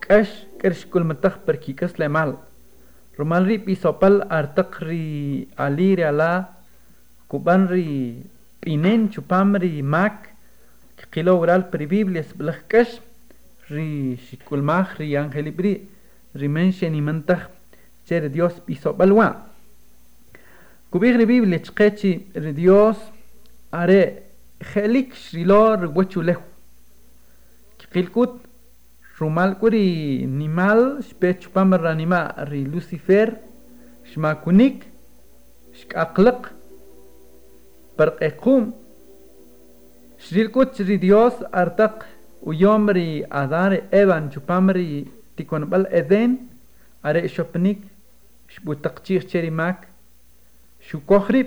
كش 0.00 0.28
كرش 0.60 0.86
كل 0.86 1.04
متخ 1.04 1.38
بركي 1.46 1.72
كسل 1.72 2.06
مال. 2.06 2.36
رومان 3.18 3.44
ري 3.44 3.56
بي 3.56 3.74
سوبل 3.74 4.22
أرتق 4.22 4.82
ري 4.82 5.48
علي 5.58 5.94
ري 5.94 6.04
على. 6.04 6.44
كوبان 7.28 7.66
ري 7.66 8.22
بينين 8.62 9.12
شوبام 9.12 9.56
ري 9.56 9.82
ماك. 9.82 10.28
كيلو 11.12 11.40
ورال 11.40 11.60
بري 11.72 11.86
بيبليس 11.86 12.32
بلخ 12.32 12.58
كش. 12.68 13.00
ري 13.70 14.16
شكل 14.16 14.58
ماخ 14.58 15.00
ري 15.00 15.20
انجلي 15.20 15.50
بري. 15.50 15.84
ري 16.36 16.48
منشن 16.48 16.92
منتخ 16.92 17.48
شير 18.08 18.26
ديوس 18.26 18.52
بي 18.66 18.74
سوبل 18.74 19.12
وان. 19.12 19.34
كوبيغ 20.90 21.16
ري 21.16 21.24
بيبليس 21.24 21.70
قيتشي 21.70 22.20
ري 22.36 22.52
ديوس. 22.52 22.96
أري 23.74 24.27
khelik 24.60 25.14
shrilor 25.14 25.78
wachuleh 25.96 26.38
qilkut 27.92 28.34
rumal 29.18 29.54
kuri 29.60 30.26
nimal 30.26 31.02
shpe 31.02 31.38
chupamra 31.40 31.78
ranima 31.78 32.20
ri 32.50 32.64
lucifer 32.64 33.28
shkaqlaq 35.78 36.58
برقيقوم. 37.98 38.72
شريل 40.18 40.48
كوتشري 40.48 40.96
ديوس 40.96 41.32
أرتق 41.54 42.06
ويومري 42.42 43.26
أدار 43.32 43.82
إيوان 43.94 44.30
شبامري 44.30 45.06
تكون 45.36 45.64
بل 45.64 45.86
إذين 45.86 46.48
أري 47.06 47.28
شوبنيك 47.28 47.78
شبو 48.48 48.72
تقشيخ 48.72 49.26
شري 49.26 49.50
ماك 49.50 49.88
شو 50.80 51.00
كوخريب 51.00 51.46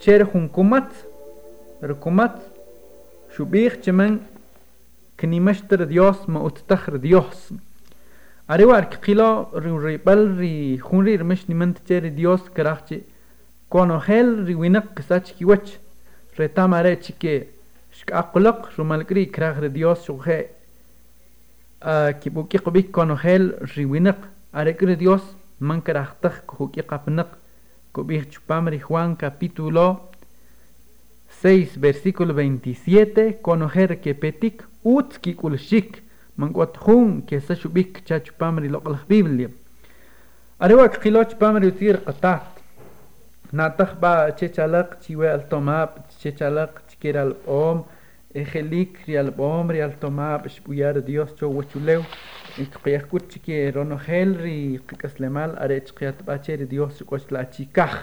شير 0.00 0.24
خنكومات 0.24 0.92
ركومات 1.82 2.32
شو 3.36 3.44
بيخ 3.44 3.76
جمان 3.76 4.20
كني 5.20 5.40
مشتر 5.40 5.84
ديوس 5.84 6.28
ما 6.28 6.46
اتتخر 6.46 6.96
ديوس 6.96 7.52
اريو 8.50 8.74
ارك 8.74 8.94
قيلا 8.94 9.46
ري 9.54 9.70
ري 9.70 9.96
بل 9.96 10.36
ري 10.38 10.78
خون 10.78 11.04
ري 11.04 11.16
رمش 11.16 11.50
نمان 11.50 11.74
تجير 11.74 12.08
ديوس 12.08 12.48
كراخ 12.48 12.88
جي 12.88 13.02
كونو 13.70 13.98
خيل 13.98 14.44
ري 14.44 14.54
وينق 14.54 14.94
كساچ 14.94 15.32
كي 15.38 15.44
وچ. 15.44 15.68
ري 16.40 16.48
تام 16.48 16.74
اري 16.74 16.96
چكي 16.96 17.44
شك 17.92 18.12
اقلق 18.12 18.70
شو 18.70 18.84
مالك 18.84 19.12
ري 19.12 19.24
كراخ 19.24 19.58
ري 19.58 19.68
ديوس 19.68 20.04
شو 20.04 20.18
خي 20.18 20.44
كي 22.20 22.30
بو 22.30 22.44
كي 22.44 22.58
قبيك 22.58 22.90
كونو 22.90 23.16
خيل 23.16 23.54
ري 23.76 23.84
وينق 23.84 24.18
اري 24.54 24.72
كري 24.72 24.94
ديوس 24.94 25.22
من 25.60 25.80
كراخ 25.80 26.14
تخ 26.22 26.40
كو 26.46 26.68
كي 26.68 26.80
قفنق 26.80 27.28
كو 27.92 28.02
بيخ 28.02 28.24
چو 28.24 28.40
بامري 28.48 28.78
خوان 28.78 29.14
كابيتولو 29.14 29.96
6 31.42 31.76
versículo 31.78 32.32
27 32.32 33.38
konojer 33.42 34.00
que 34.00 34.14
petik 34.14 34.62
utski 34.82 35.34
kulshik 35.34 36.02
man 36.36 36.52
kwatjun 36.52 37.22
que 37.26 37.40
sa 37.40 37.54
shubik 37.54 38.04
cha 38.04 38.20
chupamri 38.20 38.68
loqal 38.68 38.98
biblia. 39.08 39.48
Arewa 40.58 40.88
qiloch 40.88 41.34
pamri 41.38 41.66
utir 41.68 41.96
qatat 42.06 42.46
nataq 43.52 44.00
ba 44.00 44.32
chechalaq 44.38 44.96
chiwe 45.02 45.28
al 45.28 45.44
tomab 45.50 45.90
chechalaq 46.20 46.72
chikir 46.88 47.16
al 47.16 47.32
om 47.46 47.84
ejelik 48.34 48.92
rial 49.06 49.30
bom 49.30 49.70
rial 49.70 49.92
tomab 50.00 50.48
shpuyar 50.48 51.00
dios 51.04 51.30
cho 51.38 51.50
wachulew 51.56 52.02
itqiyakut 52.62 53.28
chike 53.32 53.72
ronogel 53.74 54.30
ri 54.44 54.80
qikaslemal 54.88 55.52
are 55.58 55.80
chqiyat 55.80 56.24
bacher 56.24 56.66
dios 56.66 57.02
qochla 57.08 57.44
chikaj. 57.54 57.94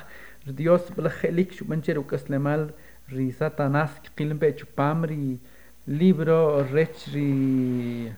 Dios 0.46 0.82
blajelik 0.96 1.54
shubancher 1.54 1.98
ukaslemal 1.98 2.68
ri 3.12 3.32
satanas 3.32 3.92
qilmbe 4.16 4.56
chupam 4.56 5.06
ri 5.06 5.40
libro 5.88 6.64
rech 6.72 7.08
ri 7.14 8.12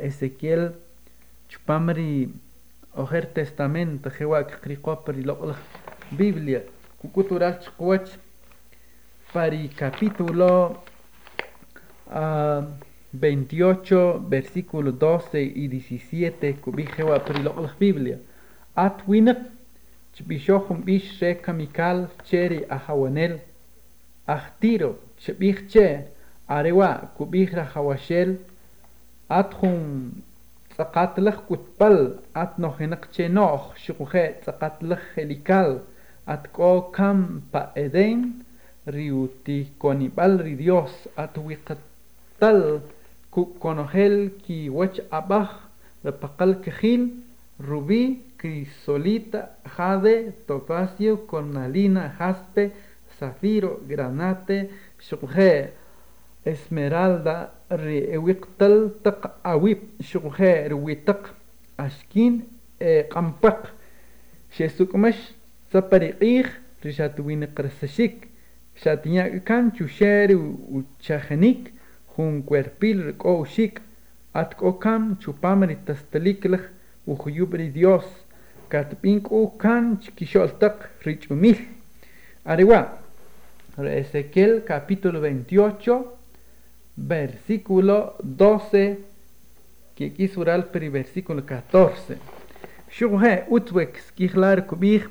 Ezequiel 0.00 0.72
chupam 1.48 1.90
ri 1.90 2.28
ojer 2.96 3.26
testamento 3.34 4.10
jewa 4.10 4.42
qriqop 4.44 5.08
ri 5.08 5.22
loqla 5.22 5.56
Biblia, 6.10 6.62
Cucuturas 7.00 7.62
Chicuach, 7.62 8.18
Pari 9.32 9.68
capítulo 9.68 10.82
uh, 12.10 12.64
28, 13.12 14.20
versículos 14.28 14.98
12 14.98 15.40
y 15.40 15.68
17, 15.68 16.54
Cubijewa 16.54 17.24
Priloq 17.24 17.78
Biblia. 17.78 18.18
At 18.74 19.06
winak, 19.06 19.38
Chbishochum 20.14 20.82
bish 20.84 21.20
reka 21.20 21.52
mikal 21.52 22.10
cheri 22.24 22.64
ahawanel, 22.68 23.40
ahtiro, 24.34 24.90
chbich 25.22 25.62
che, 25.72 25.86
arewa, 26.48 26.90
kubihra 27.16 27.64
hawashel, 27.72 28.38
athum 29.28 30.22
tsaqatlach 30.72 31.40
kutpal, 31.48 31.98
at 32.34 32.58
nohenak 32.58 33.04
che 33.12 33.28
noch, 33.28 33.74
shukuhe 33.82 34.24
tsaqatlach 34.42 35.04
helikal, 35.16 35.80
atko 36.26 36.92
kam 36.92 37.42
pa 37.52 37.72
eden 37.74 38.44
riuti 38.86 39.58
konibal 39.78 40.38
ri 40.44 40.54
Dios 40.56 40.92
atwiqatal 41.16 42.60
ku 43.30 43.42
konogel 43.62 44.16
ki 44.42 44.58
wach 44.70 44.98
abaj 45.18 45.50
repaqal 46.06 46.52
kejil 46.64 47.02
rubí 47.68 48.02
crisolita 48.38 49.40
jade 49.74 50.14
topacio 50.46 51.26
cornalina 51.30 52.04
jaspe 52.18 52.72
zafiro 53.20 53.80
granate 53.88 54.70
ewiqtal 58.16 58.90
taq 59.04 59.20
awib 59.44 59.78
shukhe 60.02 60.68
riwitaq 60.68 61.22
ashkin 61.78 62.42
e 62.80 63.04
qampaq 63.12 63.68
shesukmash 64.50 65.20
sapariqij 65.72 66.46
rishatuwini 66.82 67.46
qrasashik 67.56 68.28
shatiña 68.74 69.24
kan 69.44 69.72
chusheri 69.72 70.34
uchajanik 70.34 71.72
jun 72.16 72.42
cuerpil 72.42 73.06
riko 73.06 73.44
shik 73.44 73.80
at 74.34 74.54
ko 74.56 74.72
kam 74.72 75.16
chupamri 75.20 75.76
tastaliklah 75.86 76.60
u 77.06 77.16
khuyubri 77.16 77.68
dios 77.68 78.04
katpin 78.68 79.20
ko 79.20 79.46
kan 79.58 80.00
chikisholtak 80.00 80.90
richumil 81.04 81.56
ariwa 82.44 82.98
Ezequiel 83.88 84.64
capítulo 84.64 85.20
28 85.20 86.18
versículo 86.96 88.14
12 88.22 88.98
que 89.94 90.12
quisural 90.12 90.64
peri 90.66 90.88
versículo 90.88 91.42
14 91.44 92.18
Shughe 92.88 93.44
utwek 93.48 93.98
skihlar 93.98 94.66
kubih 94.66 95.08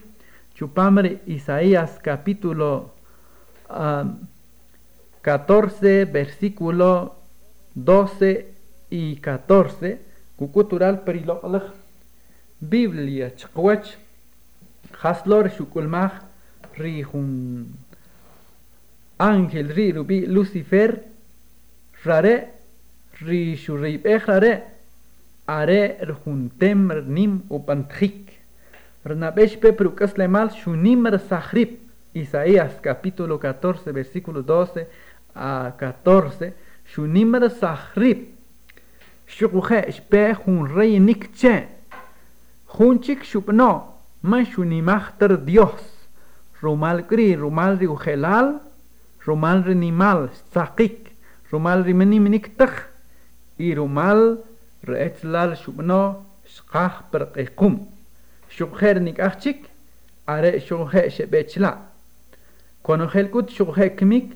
chupamri 0.54 1.20
Isaías 1.26 1.98
capítulo 2.04 2.92
um, 3.70 4.28
14 5.22 6.06
versículo 6.06 7.16
12 7.76 8.46
y 8.90 9.16
14 9.22 10.00
kukutural 10.36 11.04
periloqlaq 11.04 11.74
Biblia 12.62 13.32
chqwach 13.36 13.96
haslor 15.02 15.50
shukulmaj 15.50 16.12
ri 16.78 17.04
jun 17.04 17.72
ángel 19.20 19.68
ri 19.76 19.92
Lucifer 20.28 21.04
rare 22.06 22.54
ri 23.20 23.56
shurib 23.58 24.06
rare 24.06 24.64
are 25.46 25.98
rjuntem 26.08 26.88
nim 27.06 27.44
upantjik 27.50 28.32
rnabesh 29.04 29.60
pe 29.60 29.76
lemal 30.16 30.50
shunim 30.52 31.04
sahrib 31.28 31.80
Isaías 32.14 32.80
capítulo 32.82 33.38
14 33.38 33.92
versículo 33.92 34.42
12 34.42 34.88
a 35.36 35.74
14 35.78 36.54
shunim 36.86 37.36
sahrib 37.60 38.30
shukuje 39.28 39.92
shpe 39.92 40.34
jun 40.46 40.66
rey 40.74 40.98
nikche 40.98 41.68
junchik 42.78 43.24
shupno 43.24 43.84
man 44.22 44.46
shunimachtar 44.46 45.38
Dios 45.44 46.08
rumal 46.62 47.04
kri 47.06 47.36
rumal 47.36 47.78
ri 47.78 47.88
ujelal 47.88 48.69
rumal 49.26 49.64
rinimal 49.64 50.30
tzakik, 50.52 51.12
rumal 51.52 51.84
riminiminktach, 51.84 52.88
y 53.58 53.76
rumal 53.76 54.40
reetzlal 54.84 55.56
shubno 55.56 56.26
shkah 56.48 57.04
perqikum. 57.12 57.88
Shukher 58.50 59.00
nikachchik, 59.00 59.66
are 60.28 60.60
shukhe 60.60 61.10
shebechla. 61.12 61.78
Konogel 62.84 63.30
kut 63.30 63.50
shukhe 63.50 63.96
kmik, 63.98 64.32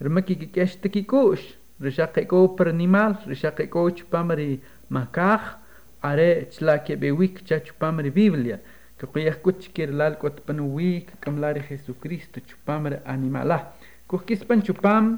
rmaki 0.00 0.36
kikeshtikikush, 0.36 1.54
rishakiko 1.80 2.56
pernimal, 2.56 3.18
rishakiko 3.26 3.90
chupamri 3.90 4.60
makach, 4.90 5.56
are 6.02 6.46
tlake 6.50 6.96
bewik 6.96 7.44
chachupamri 7.44 8.10
biblia. 8.10 8.60
Que 8.98 9.06
cuya 9.06 9.30
escucha 9.30 9.72
que 9.72 9.84
el 9.84 10.00
alcohol 10.00 10.40
panuwi, 10.46 11.06
que 11.06 11.16
camlar 11.20 11.60
Jesucristo 11.60 12.40
chupamre 12.40 13.02
animalá. 13.04 13.72
Kuskispan 14.12 14.60
chupam 14.60 15.16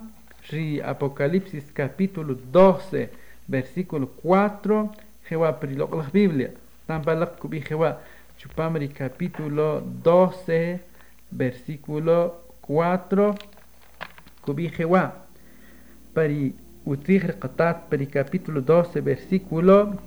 ri 0.55 0.79
Apocalipsis 0.79 1.67
capítulo 1.75 2.39
12 2.39 3.11
versículo 3.51 4.07
4 4.23 4.87
jewa 5.27 5.51
prilok 5.59 5.99
la 5.99 6.07
Biblia 6.15 6.55
tampalak 6.87 7.43
kubi 7.43 7.59
jewa 7.59 7.99
chupam 8.39 8.79
ri 8.79 8.87
capítulo 8.95 9.83
12 9.83 10.79
versículo 11.35 12.39
4 12.63 13.35
kubi 14.47 14.71
jewa 14.71 15.11
pari 16.15 16.55
utrigr 16.87 17.35
qatat 17.43 17.91
pari 17.91 18.07
capítulo 18.07 18.63
12 18.63 19.03
versículo 19.03 19.99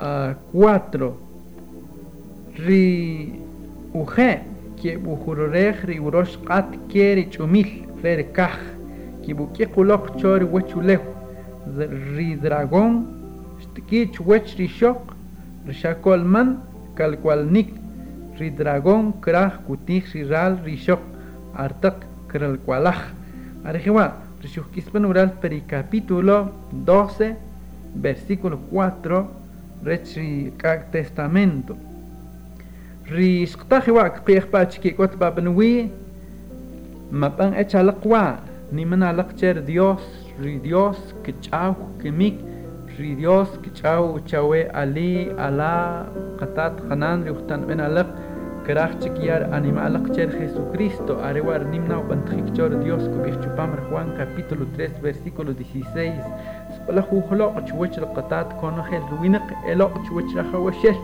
uh, 0.00 0.32
4 0.32 1.12
ri 2.56 2.88
uje 3.92 4.55
kibujurorej 4.78 5.84
ri 5.88 5.96
urox 5.98 6.36
q'at 6.46 6.68
ke 6.90 7.14
ri 7.16 7.24
ch'umil 7.32 7.70
re 8.02 8.12
ri 8.20 8.26
kaj. 8.36 8.56
Kibuk'ij 9.22 9.72
uloq 9.76 10.04
cho 10.18 10.36
ri 10.38 10.46
wech 10.54 10.76
ulew. 10.76 11.02
Ri 12.16 12.28
dragon 12.44 12.92
xtk'ij 13.60 14.12
chwech 14.14 14.56
ri 14.58 14.68
xoq 14.78 15.00
rxako'lman 15.68 16.48
kalkwalnik. 16.94 17.70
Ri 18.38 18.50
dragon 18.50 19.12
ral 20.30 20.54
ri 20.64 20.76
xoq 20.76 21.02
artaq 21.54 21.98
12 26.84 27.34
versículo 27.94 28.58
4 28.70 29.26
rech 29.82 30.18
testamento. 30.90 31.95
ريشقتاخي 33.10 33.90
واك 33.90 34.18
قيخ 34.18 34.46
باتشكي 34.52 34.90
كوت 34.90 35.16
بابنوي 35.16 35.88
ما 37.12 37.28
بان 37.28 37.54
اچا 37.54 37.82
لقوا 37.82 38.36
ni 38.72 38.84
mana 38.84 39.12
lakcher 39.12 39.64
Dios 39.64 40.02
ri 40.40 40.58
Dios 40.58 40.98
que 41.22 41.32
chau 41.40 41.76
que 42.02 42.10
mik 42.10 42.34
ri 42.98 43.14
Dios 43.14 43.48
que 43.62 43.70
chau 43.70 44.18
chawe 44.26 44.68
ali 44.74 45.30
ala 45.38 46.06
qatat 46.38 46.82
khanan 46.88 47.22
ri 47.22 47.30
ukhtan 47.30 47.62
ben 47.68 47.78
alaq 47.78 48.10
krach 48.66 48.98
chikyar 48.98 49.46
anima 49.54 49.86
lakcher 49.88 50.34
Jesucristo 50.34 51.22
arewar 51.22 51.62
nimna 51.70 52.02
bantkhik 52.08 52.56
chor 52.56 52.74
Dios 52.82 53.06
ku 53.06 53.22
bih 53.22 53.38
chupam 53.38 53.70
Juan 53.86 54.18
capítulo 54.18 54.66
3 54.74 54.98
versículo 54.98 55.54
16 55.54 56.74
spala 56.74 57.02
khu 57.06 57.22
khlo 57.30 57.54
chwech 57.70 58.02
qatat 58.16 58.50
kono 58.58 58.82
khel 58.82 59.04
ruinaq 59.14 59.46
elo 59.70 59.94
chwech 60.10 60.34
khawashel 60.50 60.98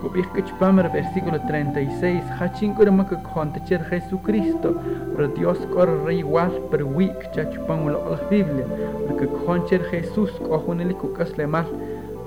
Kupihkachpamar 0.00 0.92
versículo 0.92 1.40
36 1.48 2.22
Hachinkur 2.38 2.90
maka 2.92 3.16
kontacher 3.16 3.80
Jesucristo 3.88 4.76
pero 5.16 5.28
Dios 5.32 5.58
kor 5.72 5.88
rey 6.04 6.20
igual 6.20 6.52
per 6.70 6.84
wik 6.84 7.32
chachpan 7.32 7.88
la 7.88 8.20
Biblia 8.28 8.66
porque 9.08 9.26
koncher 9.44 9.82
Jesús 9.90 10.30
kohuneli 10.44 10.94
kukas 10.94 11.32
lemal 11.36 11.64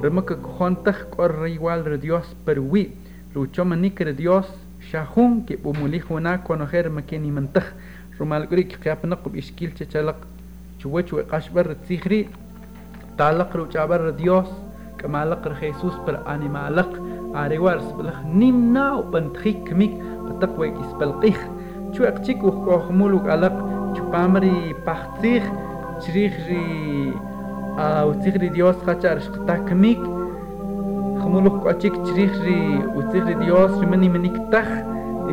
remaka 0.02 0.36
kontach 0.36 1.10
kor 1.14 1.32
rey 1.42 1.54
igual 1.56 1.86
re 1.86 1.98
Dios 1.98 2.26
per 2.46 2.60
wi 2.60 2.90
ruchoma 3.36 3.76
nikre 3.76 4.14
Dios 4.14 4.50
shahun 4.92 5.46
que 5.46 5.58
bumuli 5.58 6.00
huna 6.00 6.42
conocer 6.44 6.90
makeni 6.90 7.32
mantach 7.32 7.70
rumal 8.18 8.48
guri 8.50 8.66
kiyapna 8.66 9.16
qub 9.16 9.36
iskil 9.36 9.72
chachalaq 9.78 10.18
chuwach 10.80 11.14
wa 11.14 11.24
qashbar 11.24 11.76
tsikhri 11.86 12.30
talaq 13.18 13.54
ruchabar 13.54 14.12
Dios 14.18 14.50
kamalaq 14.98 15.44
Jesús 15.62 15.94
per 16.06 16.24
arreguarse 17.34 17.94
balah 17.98 18.20
nim 18.26 18.74
nao 18.74 19.04
pantrik 19.12 19.72
mik 19.72 19.94
patakwe 20.28 20.74
ispalqih 20.84 21.38
chuak 21.94 22.24
chik 22.26 22.44
uh 22.44 22.56
kohmuluk 22.66 23.26
alaq 23.30 23.54
chupamri 23.96 24.74
pachtih 24.86 25.44
chirihri 26.02 27.14
utsihri 28.10 28.50
dios 28.50 28.78
qachar 28.86 29.22
shqtak 29.22 29.70
mik 29.84 30.02
khmuluk 31.22 31.58
qachik 31.66 31.94
chirihri 32.06 32.82
utsihri 32.98 33.36
dios 33.46 33.72
rimani 33.82 34.10
manik 34.10 34.38
taj 34.52 34.70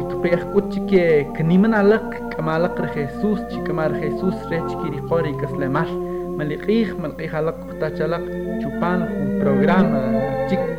iqpiyah 0.00 0.42
kuchike 0.52 1.32
kniman 1.36 1.72
alaq 1.72 2.08
kamalaq 2.36 2.76
re 2.76 2.88
jesus 2.94 3.40
chikamar 3.50 3.90
jesus 4.00 4.36
rechkiri 4.52 5.00
qori 5.08 5.32
kaslemal 5.40 5.88
maliqih 6.38 6.92
maliqih 7.00 7.32
alaq 7.40 7.56
qtachalaq 7.72 8.24
chupan 8.60 9.00
programa 9.40 10.02
chik 10.48 10.75